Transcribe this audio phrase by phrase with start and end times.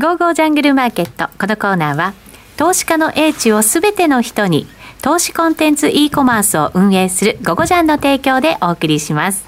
[0.00, 1.28] ゴーゴージャングルマーケット。
[1.38, 2.14] このコーナーは、
[2.56, 4.66] 投資家の英知をすべての人に、
[5.02, 9.44] 投資コンテンツ e コマースを運営するゴゴジャンの提供でお送りします。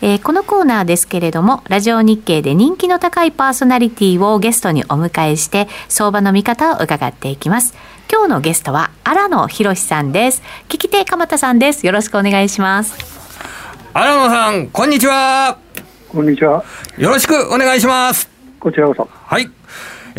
[0.00, 7.74] えー、このコーナーですけれども、ラジオ日経で人気の高いパーソナリティをゲストにお迎えして、相場の見方を伺っていきます。
[8.10, 10.42] 今日のゲストは、荒野博さんです。
[10.70, 11.84] 聞き手鎌田さんです。
[11.84, 12.94] よろしくお願いします。
[13.92, 15.58] 荒野さん、こんにちは。
[16.08, 16.64] こんにちは。
[16.96, 18.30] よろしくお願いします。
[18.58, 19.06] こちらこそ。
[19.12, 19.57] はい。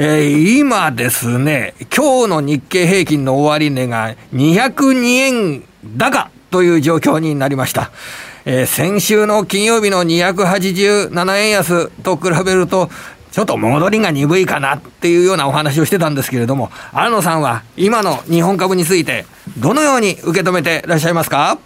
[0.02, 5.64] えー、今ですね、今日の日経平均の終値が202円
[5.98, 7.92] 高という状況になりました。
[8.46, 12.90] えー、先週の金曜日の287円安と比べると、
[13.34, 19.26] ちょっと戻りが鈍いかなっていうようなお話をしてたんですけれども、荒野さんは今の日本株について、
[19.58, 21.60] どのように受け止めていらっしゃいますか？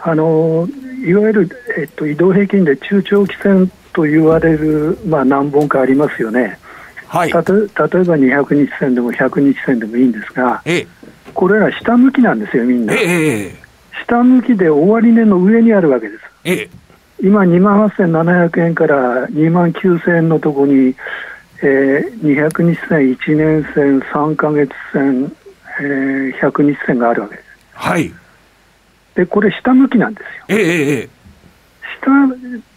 [0.00, 0.66] あの
[1.06, 6.58] いわゆる、えっと、移動平均で中長期線と言われる、まあ、何本かありますよね。
[7.12, 10.86] はい、たと例えば200日線でも100日線でもいいんですが、ええ、
[11.34, 12.94] これら下向きなんですよ、みんな。
[12.94, 13.54] え、
[14.06, 16.24] 下向きで終値の上にあるわけです。
[17.20, 20.96] 今、2万8700円から2万9000円のところに、
[21.62, 25.30] えー、200日線、1年線、3か月線、
[25.80, 27.46] えー、100日線があるわけです。
[27.74, 28.10] はい。
[29.14, 30.58] で、これ下向きなんですよ。
[30.58, 31.08] ええええ。
[32.00, 32.10] 下、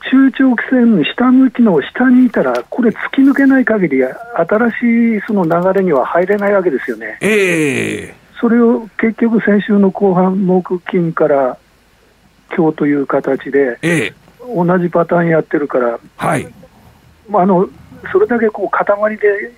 [0.09, 7.17] 中長期線の下向きの下にいたら、これ突き抜けない限り、新しいその流れには入れないわけですよね。
[7.21, 8.15] ええ。
[8.39, 11.57] それを結局先週の後半、木金から
[12.55, 14.13] 今日という形で、ええ、
[14.53, 16.47] 同じパターンやってるから、はい
[17.29, 17.67] まあ、あの
[18.11, 19.51] それだけこう塊で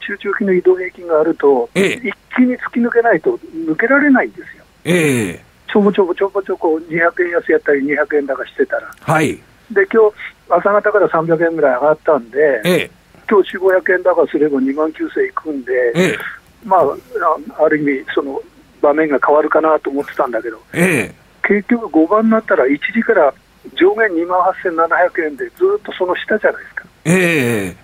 [0.00, 4.64] 中長期の移動平均があると、ええ、一気に突き抜けないと抜けられないんですよ。
[4.84, 8.90] ええ、ちょぼちょぼちょぼちょぼ200円安やったり200円高してたら。
[9.00, 9.36] はい、
[9.70, 10.14] で今日
[10.50, 12.90] 朝方から300円ぐらい上がったんで、ええ、
[13.28, 16.18] 今日4、500円高すれば2万9000いくんで、ええ、
[16.66, 18.42] まあ、ある意味、その
[18.82, 23.32] 場面が変わるかなと思ってたんだけど、ええ、結局5番になったら、1時から
[23.74, 26.84] 上限2万8700円でずっとその下じゃないですか。
[27.06, 27.76] ええ、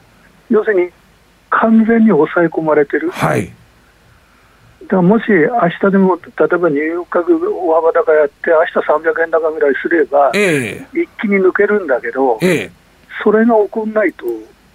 [0.51, 0.91] 要するに、
[1.49, 3.11] 完全に抑え込まれてる。
[3.11, 3.51] はい。
[4.89, 12.71] だからもし明日でも例えばニューヨーク株大幅高やって、明日300円高ぐらいすれば、ええ、一気に抜けるんだけど、ええ、
[13.23, 14.25] それが起こらないと、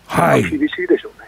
[0.06, 1.28] はい、厳しいでしょうね。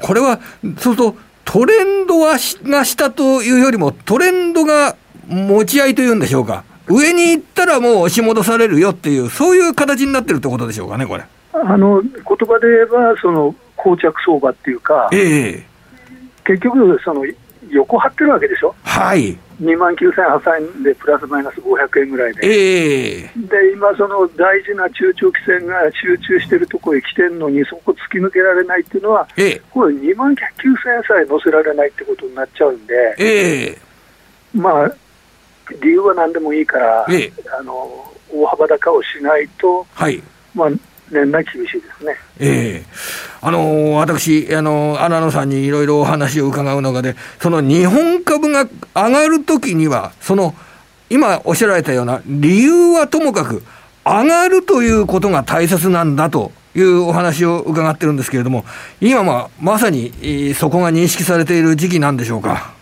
[0.00, 0.40] これは、
[0.78, 4.96] そうすると、トレンドはが下というよりも、トレンドが
[5.28, 11.24] 持ち合いというんでしょうか、上に行ったらもう押し戻されるよっていう、そういう形になってるってことでしょうかね、これ。
[11.52, 15.66] あの言葉で言えば、その膠着相場っていうか、ええ、
[16.46, 17.26] 結局、その
[17.76, 18.74] 横張ってるわけでしょ？
[18.84, 19.36] はい。
[19.62, 30.46] 2万9800円でプラスマイナス500円ぐらいで、えー、で今、その大事な中長期線が集中しているところへ来てるのに、そこ突き抜けられないっていうのは、えー、これ、2万9000
[30.96, 34.94] 円さえ乗せられないってことになっちゃうんで、えー、まあ、
[35.80, 37.72] 理由は何でもいいから、えー、あの
[38.32, 40.20] 大幅高をしないと、はい。
[40.54, 40.68] まあ、
[41.10, 42.16] 年内厳しいですね。
[42.40, 50.54] ええー、あの私、あの荒野さんにいろいろお話を伺う中で、その日本株が上がるときには、その
[51.10, 53.62] 今おっしゃられたような理由はともかく、
[54.04, 58.64] 上がるということが大切なんだというお話を伺ってるんですけれども、
[59.00, 62.72] 今ままさにそこが認識されている時期なんでしょうか？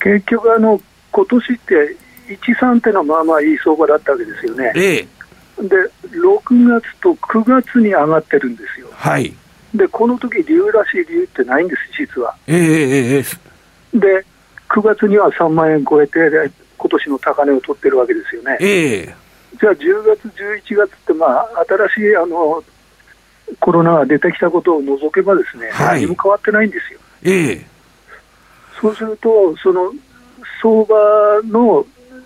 [0.00, 0.80] 結局あの
[1.10, 1.96] 今年って
[2.28, 4.72] 1、3ってのはまあまあいい相場だったわけですよね。
[4.76, 5.08] ええ
[5.62, 5.76] で
[6.16, 8.88] 6月と9月に上がってるんですよ。
[8.92, 9.34] はい、
[9.74, 12.34] でこの時理由らしい理由ってないんです、実は。
[12.46, 14.24] えー、えー、で
[14.68, 16.20] 9月には3万円超えて、
[16.76, 18.56] 今年の高値を取ってるわけですよね。
[18.60, 22.62] えー、じゃあ10月、11月って、まあ、新しいあの
[23.60, 27.00] コロナが出てきたことを除けばですね、はい、何も変わってないんですよ。
[27.22, 27.64] えー、
[28.80, 29.92] そうすると、その
[30.62, 31.84] 相場の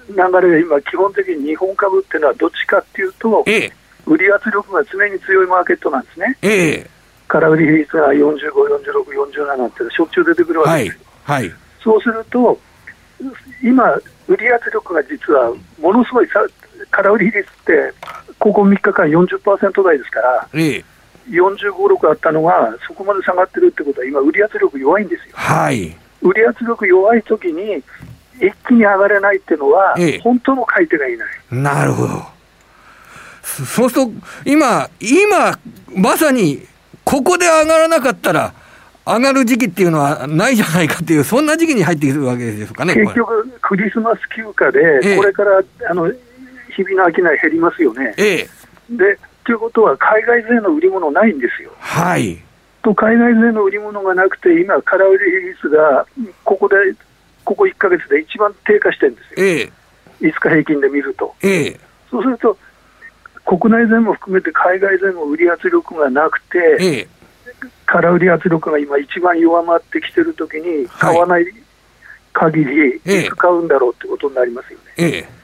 [0.08, 3.72] 流れで今、基本的に日本株っていうのはどっちかっていうと、ええ、
[4.06, 6.38] 売り圧力が常に強いマーケットなんですね。
[6.42, 6.90] ええ、
[7.28, 11.00] 空売り比率が45、46、47ってしょっちゅう出てくるわけですよ。
[11.24, 12.58] はい、はい、そうすると、
[13.62, 13.92] 今、
[14.28, 16.44] 売り圧力が実はものすごいさ
[16.90, 17.94] 空売り比率って、
[18.38, 20.84] ここ3日間40%台ですから、ええ、
[21.30, 25.34] 45、6あったのが、そこまで下がってるってことは、今、売り圧力弱いんですよ。
[25.34, 27.82] はい、売り圧力弱いときに、
[28.46, 31.28] 一気に上がれないっていうのは、ええ、本当の買い手がいない。
[31.50, 32.24] なるほど。
[33.42, 34.12] そうすると、
[34.44, 35.58] 今、今、
[35.94, 36.66] まさに、
[37.04, 38.52] ここで上がらなかったら、
[39.06, 46.10] 上がる時期っていうのはないじゃないかっていう、そんな時期に入ってくるわけですかね結局、クリスマス休暇で、え、これからあの
[46.74, 48.14] 日々の商い減りますよね。
[48.16, 48.48] ええ、
[48.90, 51.72] でということは、海外勢の売り物ないんですよ。
[51.78, 52.42] はい
[52.82, 56.04] と海外勢の売り物がなくて、今、空売り比率が
[56.44, 56.76] ここで、
[57.44, 59.72] ここ1か月で一番低下してるんですよ、ええ、
[60.20, 61.34] 5日平均で見ると。
[61.42, 61.80] ええ、
[62.10, 62.56] そうすると、
[63.44, 67.08] 国内勢も含めて海外勢も売り圧力がなくて、ええ、
[67.86, 71.46] 空売り圧力が今、一番弱まってきてるときに、買わない
[72.32, 75.41] 限り、いつ買うんだろうってことになりますよね。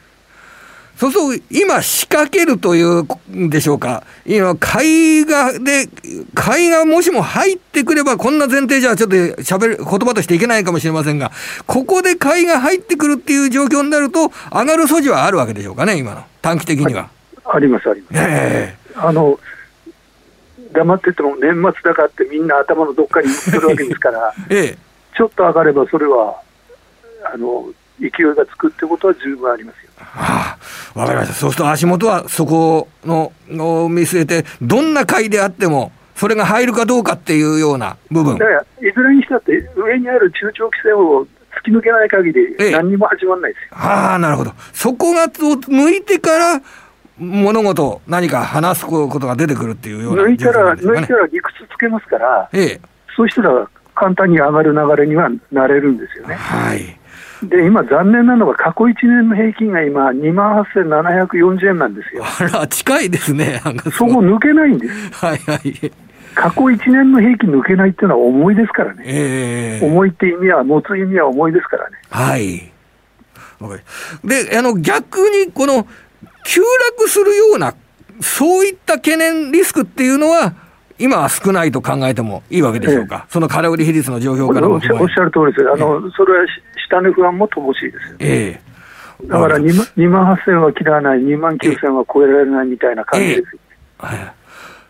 [0.99, 4.03] ええそうそう、今仕掛けるというんでしょうか。
[4.27, 5.89] 今、買いが、で、
[6.35, 11.31] 買いがもしも入ってくれば、こんな前提じゃちょっと喋る、言葉としていけないかもしれませんが、
[11.69, 16.25] ここで買いが入ってくるっていう状況になると、上がる素地はあるわけでしょうかね、今の。
[16.43, 17.11] 短期的には。
[17.45, 18.13] あります、あります。
[18.17, 19.39] えー、あの、
[20.73, 24.79] 黙ってても年末だからってみんな頭のどっかにするわけですから、 ええ、
[25.17, 26.41] ちょっと上がればそれは、
[27.33, 27.67] あの、
[28.01, 29.88] 勢いがつくってことは十分ありますよ。
[30.05, 30.57] は
[30.95, 31.35] あ、わかりました。
[31.35, 38.39] そうすると足元はそこのを見据えて、どんな買いであっても、それが入るかどうかっていうような部分。
[38.39, 41.27] だからいずれにしたって、上にある中長期線を
[41.59, 43.69] 突き抜けない限り、何にも始まらないですよ。
[43.73, 44.53] ええ、ああ、なるほど。
[44.73, 46.63] そこが向いてから、
[47.19, 52.81] 物事、何か話すことが出てくるっていうような、ね、抜いたら、抜いたら理屈つけますから、ええ、
[53.17, 56.35] そうしたら簡単に上がる流れにはなれるんですよね。
[56.35, 56.98] はい。
[57.43, 62.25] で今、残念なのは、過去1年の平均が今、2万8740円なんですよ。
[62.25, 63.61] あら、近いですね、
[63.93, 64.95] そこ抜けないんです。
[65.25, 65.93] はいはい。
[66.35, 69.03] 過去1年の平均抜けないっていうのは重いですからね。
[69.07, 71.97] えー、重いって意味は、持つ意味は重いですからね。
[72.11, 72.73] はい。
[74.25, 75.87] で、あの、逆に、この、
[76.45, 77.75] 急落するような、
[78.21, 80.55] そういった懸念、リスクっていうのは、
[80.99, 86.47] 今は少ないと考えてもいいわけでしょうか、ええ、その空売り比率の状況からおっしゃる通りです、あの、え、それは
[86.89, 88.61] 下値不安も乏しいですよ、え
[89.25, 93.47] え、だから2万 ,2 万8000は切らない、2万9000は超えられないみたいな感じですよ、
[93.99, 94.33] はい、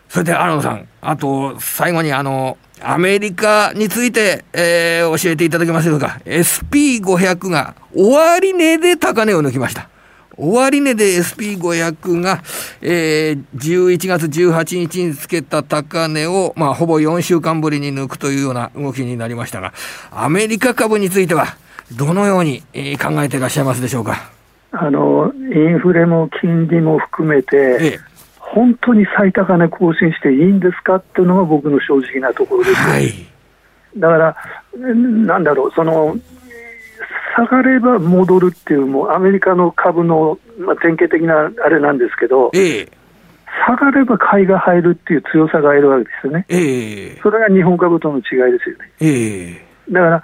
[0.09, 9.89] それで荒野さん、あと最後にあの、アメリカについて、えー、教えていただけますでしょうか、SP500 が終値で高値を抜きました。
[10.39, 12.41] 終値で SP500 が、
[12.81, 19.73] えー、11月18日につけた高値を、まあ、ほぼ4週間ぶりに抜くというような動きになりましたが、
[20.11, 21.57] アメリカ株については、
[21.97, 24.31] どのように、えー、考えていらっしゃいますでしょうか？
[24.71, 27.99] あの、インフレも金利も含めて、ええ、
[28.37, 32.75] 本当に最高値更新していいんですかっていうのが僕の正直なところです。
[32.75, 33.11] はい、
[33.97, 34.35] だから、
[34.77, 36.15] なんだろう、その、
[37.39, 42.91] 下がれば戻るっていう、もうアメリカの株の、まあ、典型的なあれなんですけど、ええ、
[43.65, 48.91] 下がれば買いが入るっていう強さがいるわけですよね、ええ、それが日本株との違いですよね。
[48.99, 50.23] ええ、だから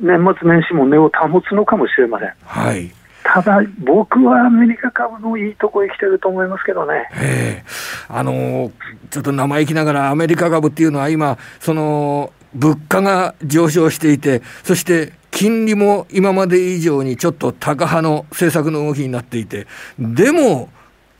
[0.00, 2.32] 年末年始も値を保つのかもしれません。
[2.44, 2.90] はい。
[3.24, 7.08] ただ、僕はアメリカ株のいいとこへ来てると思いますけどね。
[7.14, 7.62] え
[8.08, 8.70] あのー、
[9.10, 19.66] ちょっと生意気ながら、アメリカ株っていうのは今、その、物価が上昇していて、そして金利も今まで以上にちょっと高派の政策の動きになっていて、
[19.98, 20.68] でも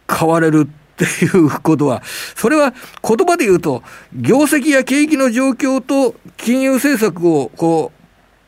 [0.07, 2.73] 買われるっていうことは、それは
[3.03, 3.83] 言葉で言うと、
[4.15, 7.91] 業績や景気の状況と金融政策をこ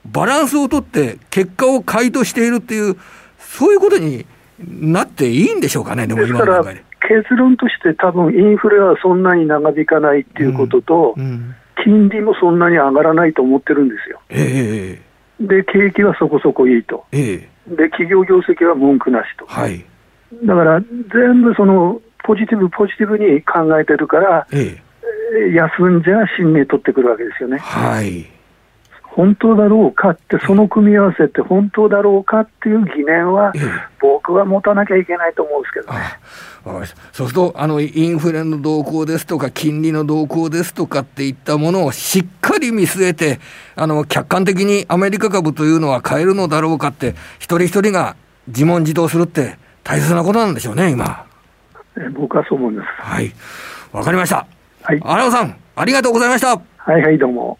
[0.07, 2.97] う、バランスをとって結果を回答しているっていう、
[3.38, 4.27] そういうことに
[4.59, 6.85] なっていいんでしょうかね、でも今の段階で。
[7.09, 14.21] 結論として多分インフレはそんなに長引かないっていうことと、うんうん、金利もそんなに上がらないと思ってるんですよ。
[14.29, 15.04] えー
[15.41, 19.85] で、景気はそこそこいいと、ええ、で企業業績は文句なしと、はい、
[20.45, 20.81] だから
[21.12, 24.81] 全部そのポジティブ、ポジティブに考えてるから、え
[25.49, 27.59] え、休んじゃ新値取ってくるわけですよね。
[27.59, 28.26] はい
[29.14, 33.52] 本当だろうかって、その組み合わせって本当だろうかっていう疑念は、
[34.00, 36.00] 僕は持たなきゃいけないと思うんですけどね。
[37.12, 43.38] そうすると、あの、インフレの動向ですとか、金利の動向ですとかっていったものをしっかり見据えて、
[43.76, 48.16] あの、客観的にアメリカ株というのは買えるのだろうかって、一人一人が
[48.49, 51.25] 自問自答するって大切なことなんでしょうね、今。
[52.14, 52.88] 僕はそう思います。
[53.00, 53.33] はい。
[53.92, 54.44] わかりました。
[54.83, 55.00] はい。
[55.04, 56.61] 荒野さん、ありがとうございました。
[56.78, 57.59] はいはい、どうも。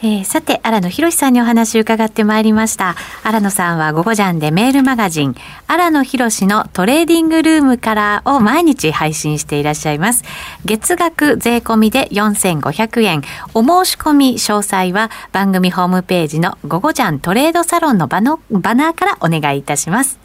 [0.00, 2.94] えー、さて、荒野博さんにお話を伺ってまいりました。
[3.24, 5.34] 荒野さんは午後ジャンでメールマガジン、
[5.66, 10.22] 荒野博のトレーディングルームからを毎日配信していらっしゃいます。
[10.64, 13.22] 月額税込みで4500円。
[13.54, 20.20] お申し込み詳細は番組ホームページの午後ジャントレードサロンのバのバナーからお願いいたします。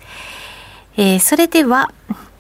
[0.98, 1.92] えー、それでは、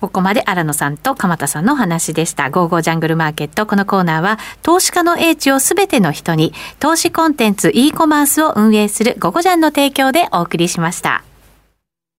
[0.01, 2.49] ここまで荒野さんと鎌田さんの話でした。
[2.49, 3.65] ゴーゴージャングルマーケット。
[3.65, 11.23] このコーナーは、投資家の英知をすべての人に、投資コンテンツ e コマースを運営するゴゴジャンの提供でお送りしました。